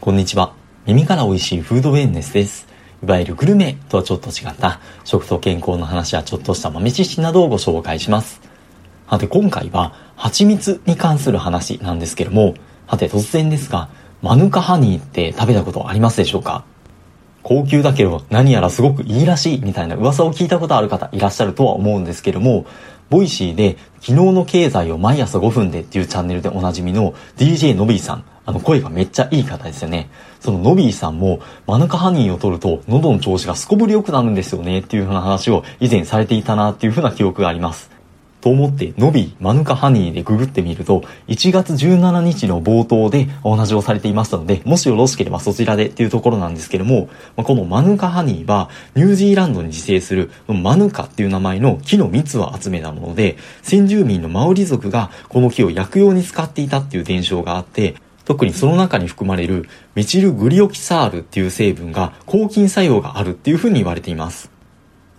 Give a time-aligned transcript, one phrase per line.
[0.00, 0.54] こんにちは。
[0.86, 2.68] 耳から美味しいフードウェルネスです。
[3.02, 8.40] いわゆるグルメとはちょっと違った食と健康の話やちょっとした豆知識などをご紹介します。
[9.06, 12.54] さて今回は蜂蜜に関する話なんですけども、
[12.86, 13.88] さて突然ですが、
[14.22, 16.64] マヌカハニーって食べたことありますでしょうか？
[17.48, 22.66] 高級だけど何やらすごくいいらしいみたいな噂を聞いたことある方いらっしゃるとは思うんですけども、
[23.08, 28.24] ボイシーで昨日の経済を毎朝5分でっていうチャンネルでおなじみの DJ のびーさん。
[28.44, 30.10] あの声がめっちゃいい方ですよね。
[30.40, 37.97] そののびーさんもマヌカハニーを取ると喉の調子がすこぶり良くなるんですよねっていう風な話を以前されていたなっていう風な記憶があります。
[38.40, 64.57] と思って、のび、マヌカハニーでググってみると、1月17日の冒頭でお話をされていましたので、もしよろしければそちらでっていうところなんですけども、このマヌカハニーは、ニュージーランドに自生するマヌカっていう名前の木の蜜を集めたもので、先住民のマオリ族がこの木を薬用に使っていたっていう伝承があって、特にその中に含まれるメチルグリオキサールっていう成分が抗菌作用があるっていうふうに言われています。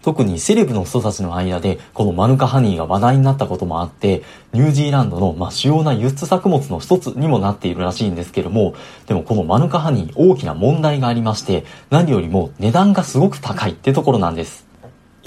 [0.01, 8.75] 特にセレブの人たちの間でこのマヌカハニーが話題になったこともあって、ニュージーランドのまあ主要な輸出作物の一つにもなっているらしいんですけども、
[9.07, 14.68] でもこのマヌカハニー大きな問題がありまして、何よりも値段がすごく高いってところなんです。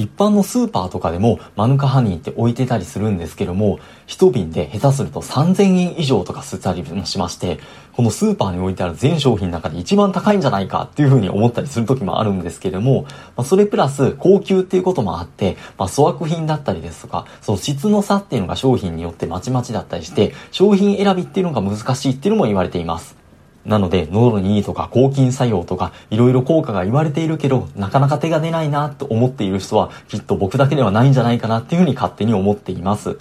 [0.03, 7.61] 一般のスーパーとかでもマヌカハニーって置いてたりするんですけども、一瓶で下手すると3000円以上とか吸ったりもしまして、
[7.93, 13.03] このスーパーに置いてある全商品の中で一番高いんじゃないかっていうふうに思ったりする時もあるんですけども、
[13.37, 23.22] まあ、それプラス高級っていうこともあって、まあ、粗悪品だったりですとか、その質の差っていうのが商品によってまちまちだったりして、商品選びっていうのが難しいっていうのも言われています。
[23.65, 33.19] なので、喉にいいとか抗菌作用とか、いろいろ効果が言われているけど、なかなか手が出ないなと思っている人は、きっと僕だけではないんじゃないかなっていうふうに勝手に思っています。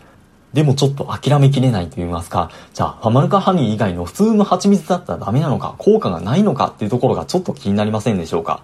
[0.53, 8.63] でもちょっと諦めきれないと言いますか、じゃあ、ファマルカハニー以外の普通の蜂蜜だったらダメなのか、効果がないのかっていうところがちょっと気になりませんでしょうか。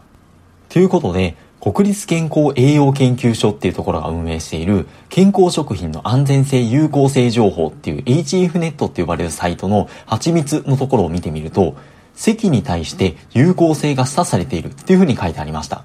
[0.70, 11.76] ということで、国立健康栄養研究所っていうところが運営している健康食品の安全性有効性情報っていう HF ネットって呼ばれるサイトの蜂蜜のところを見てみると、
[12.14, 15.84] 席に対して有効性が示唆されているっていうふうに書いてありました。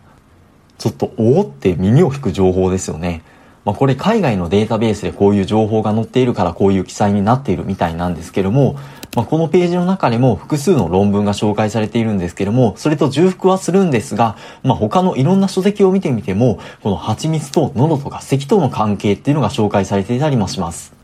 [0.78, 3.22] ちょっとおおって耳を引く情報ですよね。
[3.64, 8.76] まあ、これ海外のデータベースでこういう情報が載っているからこういう記載になっているみたいなんですけども、
[9.14, 20.94] まあ、このページの中でも複数の論文が紹介されているんですけども、それと重複はするんですが、まあ、他のいろんな書籍を見てみても、この蜂蜜と喉とか咳との関係っていうのが紹介されていたりもします。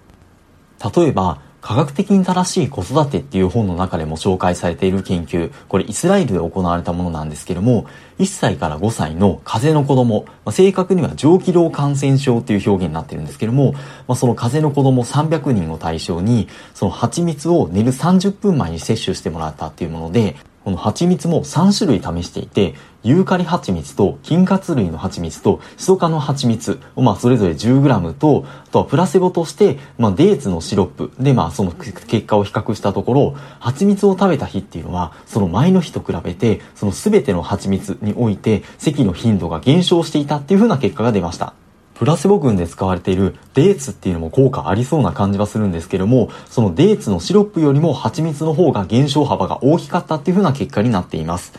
[0.96, 7.86] 例えば、科学的に正しい子育てっていう本の中でも紹介されている研究、これイスラエルで行われたものなんですけども、
[8.18, 13.72] 1歳から5歳の風邪の子供、まあ、正確には上気道感染症っていう表現になってるんですけども、
[14.06, 41.54] まあ、その風邪の子供300人を対象に、その蜂蜜を寝る30分前に摂取してもらったっていうもので、この蜂蜜も3種類試していて、ユーカリ蜂蜜と金活類の蜂蜜とシソ科の蜂蜜をまあそれぞれ 10g と、あとはプラセボとして、まあデーツのシロップでまあその結果を比較したところ、蜂蜜を食べた日っていうのは、その前の日と比べて、その全ての蜂蜜において、咳の頻度が減少していたっていう風な結果が出ました。
[41.98, 51.52] プラセボ群で使われているデーツっていうのも効果ありそうな感じはするんですけども、そのデーツのシロップよりも蜂蜜の方が減少幅が大きかったっていう風な結果になっています。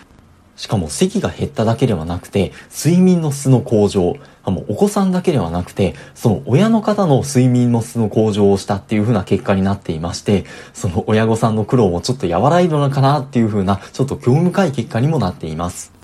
[0.55, 15.98] しかも咳が減っただけではなくて、睡眠の質の向上、もうお子さんだけではなくて、その親の方の睡眠の質の向上をしたっていう風な結果になっていまして、その親御さんの苦労もちょっと和らいだのかなっていう風な、ちょっと興味深い結果にもなっています。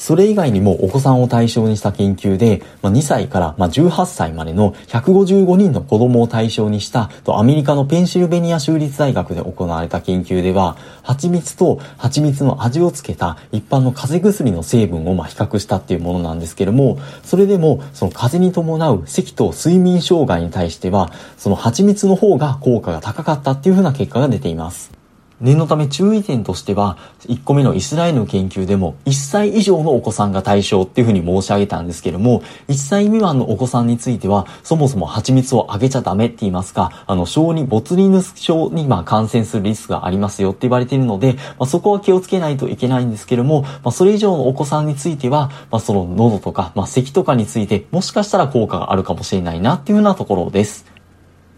[0.00, 24.99] それ以外にもお子さんを対象にした研究で、ま、2歳からま18歳までの155人の子供を対象にしたアメリカのペンシルベニア州立大学で行われた研究では、蜂蜜と蜂蜜の味をつけた一般の風邪薬の成分をま比較したっていうものなんですけども、それでもその風邪に伴う咳と睡眠障害に対しては、その蜂蜜の方が効果が高かったっていうふうな結果が出ています。
[25.40, 50.89] 念のため注意点としては、1個目のイスラエルの研究でも、1歳以上のお子さんが対象っていうふうに申し上げたんですけども、1歳未満のお子さんについては、そもそも蜂蜜をあげちゃダメって言いますか、あの、小児ボツリヌス症にま感染するリスクがありますよって言われているので、まあ、そこは気をつけないといけないんですけども、まあ、それ以上のお子さんについては、まあ、その喉とか、まあ、咳とかについて、もしかしたら効果があるかもしれないなっていうふうなところです。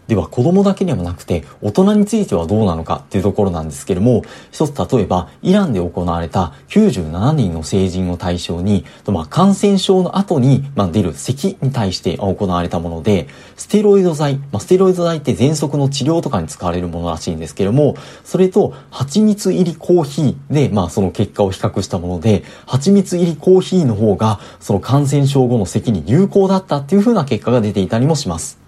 [0.07, 28.62] では子供だけではなくて大人についてはどうなのかっていうところなんですけども、一つ例えばイランで行われた97人の成人を対象に、まあ、感染症の後に、まあ、出る咳に対して行われたもので、ステロイド剤、まあ、ステロイド剤って喘息の治療とかに使われるものらしいんですけども、それと蜂蜜入りコーヒーで、まあその結果を比較したもので、蜂蜜入りコーヒーの方がその感染症後の咳に有効だったっていう風な結果が出ていたりもします。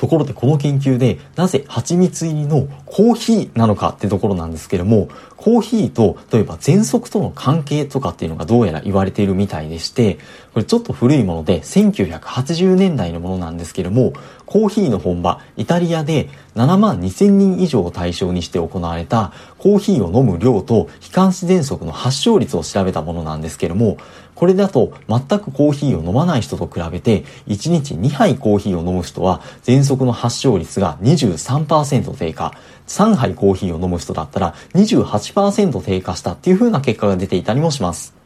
[0.00, 10.14] ところでこの研究でなぜ蜂蜜入りのコーヒーなのかってところなんですけども、コーヒーと例えば喘息との関係とかっていうのがどうやら言われているみたいでして、
[10.54, 14.14] これちょっと古いもので1980年代のものなんですけども、
[14.50, 23.96] コーヒーの本場イタリアで7万2000人以上を対象にして行われたコーヒーを飲む量と気管支喘息の発症率を調べたものなんですけども、
[24.34, 32.52] これだと全くコーヒーを飲まない人と比べて1日2杯コーヒーを飲む人は喘息の発症率が23%低下
[32.86, 38.19] 3杯コーヒーを飲む人だったら28%低下したっていう風な結果が出ていたりもします。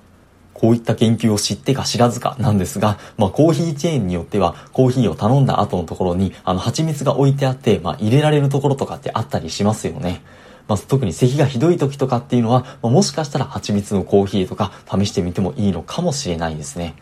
[0.54, 10.22] こういった研究を知ってか知らずかなんですが、まあ、コーヒーチェーンによっては、コーヒーを頼んだ後のところに、あの、蜂蜜が置いてあって、まあ、入れられるところとかってあったりしますよね。
[10.68, 16.94] まあ、特に咳がひどい時とかっていうのは、まあ、もしかしたら蜂蜜のコーヒーとか試してみてもいいのかもしれないですね。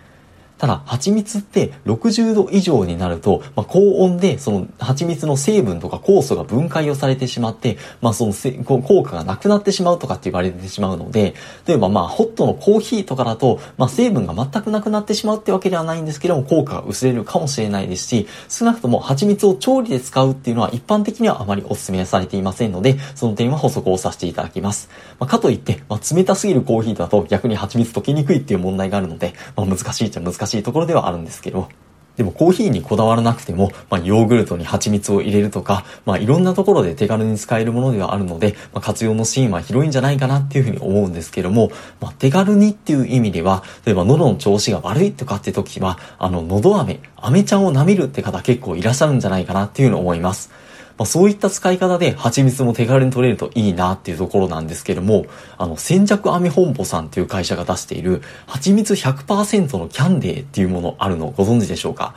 [0.62, 8.32] ただ、蜂蜜って60度以上になると、まあ、高温でその蜂蜜の成分とか酵素が分解をされてしまって、まあ、その
[8.64, 11.34] 効果がなくなってしまうとかって言われてしまうので、
[11.66, 24.88] 例えばまあ、ホットのコーヒーとかだと、まあ、成分が全くなくなってしまうってわけではないんですけども、効果が薄れるかもしれないですし、少なくとも蜂蜜を調理で使うっていうのは一般的にはあまりお勧めされていませんので、その点は補足をさせていただきます。
[25.18, 31.68] まあ、かといって、まあ、冷たすぎるコーヒーだと逆に蜂蜜溶けにくいっていう問題があるので、まあ、難しいっちゃ難しいしいところではあるんですけど、
[32.16, 41.70] でもコーヒーにこだわらなくても、まあ、ヨーグルトに蜂蜜を入れるとか、まあ、いろんなところで手軽に使えるものではあるので、まあ、活用のシーンは広いんじゃないかなっていうふうに思うんですけども、
[42.00, 50.50] まあ、手軽にっていう意味では、例えば喉の調子が悪いとかって時は、あの、喉飴、飴ちゃんを舐めるって方結構いらっしゃるんじゃないかなっていうのを思います。
[50.98, 55.26] まあ、そういった使い方で蜂蜜も手軽に取れるといいなっていうところなんですけども、
[55.58, 62.14] あの、先着アメ本舗さんっていう会社が出している蜂蜜100%のキャンデーっていうものあるのご存知でしょうか？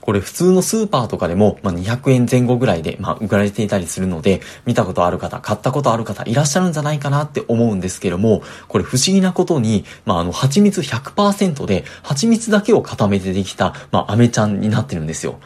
[0.00, 15.38] これ普通のスーパーとかでも、まあ、200円前後ぐらいで、まあ、売られていたりするので、見たことある方、買ったことある方いらっしゃるんじゃないかなって思うんですけども、これ不思議なことに、まあ、あの、蜂蜜100%で、蜂蜜だけを固めてできた、まあ、飴ちゃんになってるんですよ。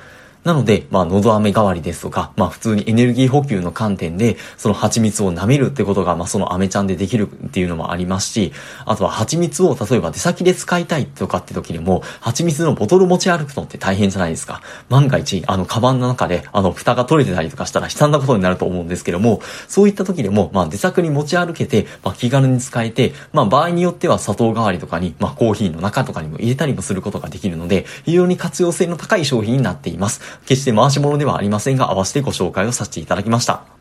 [0.47, 8.53] なので、まあ、喉飴代わりですとか、まあ、普通にエネルギー補給の観点で、その蜂蜜を舐めるってことが、まあ、その飴ちゃんでできるっていうのもありますし、
[8.85, 14.63] あとは蜂蜜を例えば出先で使いたいとかって時でも、蜂蜜のボトル持ち歩くのって大変じゃないですか。
[14.89, 30.36] 万が一、あの、カバンの中で、あの、蓋が取れてたりとかしたら悲惨なことになると思うんですけども、そういった時でも、まあ、出先に持ち歩けて、まあ、気軽に使えて、まあ、場合によっては砂糖代わりとかに、まあ、コーヒーの中とかにも入れたりもすることができるので、非常に活用性の高い商品になっています。
[30.47, 33.76] 決して回し物ではありませんが、合わせてご紹介をさせていただきました。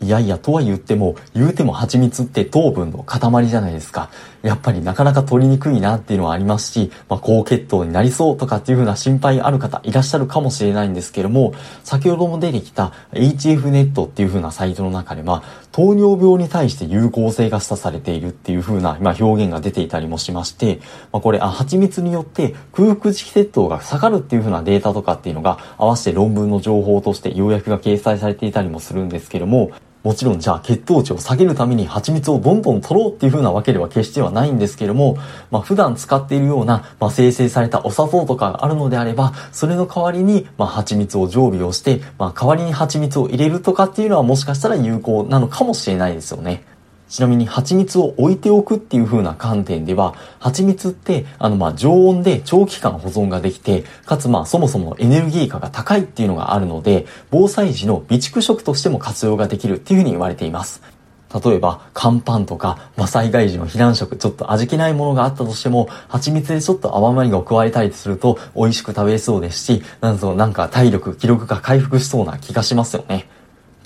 [0.00, 4.10] いやいや、とは言っても、言うても蜂蜜って糖分の塊じゃないですか。
[4.42, 20.80] やっぱりなかなか取りにくいなっていうのはありますし、まあ、高血糖になりそうとかっていう風な心配ある方いらっしゃるかもしれないんですけども、先ほども出てきた HF ネットっていう風なサイトの中では、糖尿病に対して有効性が示唆されているっていう風な、ま、表現が出ていたりもしまして、
[21.12, 29.72] まあ、これ、あ、蜂蜜によって空腹時期血糖が下がるっていう風なデータとかっていうのが合わせて論文の情報として要約が掲載されていたりもするんですけども、
[30.06, 35.18] もちろんじゃあ血糖値を下げるために蜂蜜をどんどん取ろうっていう風なわけでは決してはないんですけども、
[35.50, 46.62] まあ普段使っているような、まあ生成されたお砂糖とかがあるのであれば、それの代わりに、まあ蜂蜜を常備をして、まあ代わりに蜂蜜を入れるとかっていうのはもしかしたら有効なのかもしれないですよね。
[47.08, 60.82] ちなみに蜂蜜を置いておくっていう風な観点では、蜂蜜って、あのま常温で長期間保存ができて、かつまそもそもエネルギー価が高いっていうのがあるので、防災時の備蓄食としても活用ができるっていう風に言われています。
[61.44, 73.28] 例えば、乾パンとか、ま、災害時の避難食、ちょっと味気ないものがあったとしても、蜂蜜でちょっと甘みが加えたりすると、美味しく食べれそうですし、なんとなんか体力、記録が回復しそうな気がしますよね。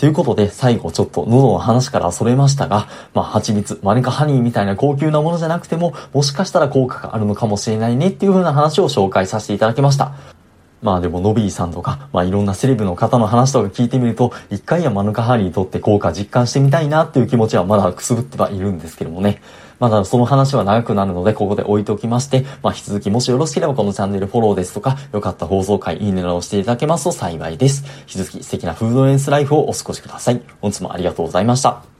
[0.00, 10.39] ということで、最後ちょっと喉の話からそれましたが、まあ、蜂蜜、マネカハニーみたいな高級なものじゃなくても、もしかしたら効果があるのかもしれないねっていう風な話を紹介させていただきました。
[10.82, 19.42] まあでも、ノビーさんとか、まあいろんなセレブの方の話とか聞いてみると、一回はマヌカハニーにとって効果実感してみたいなっていう気持ちはまだくすぶってはいるんですけどもね。
[19.78, 27.84] まだその話は長くなるので、ここで置いておきまして、まあ、引き続きもしよろしければこのチャンネルフォローですとか、よかった放送回、いいねなどをしていただけますと幸いです。
[28.00, 30.42] 引き続き素敵なフードエンスライフをお過ごしください。
[30.60, 31.99] 本日もありがとうございました。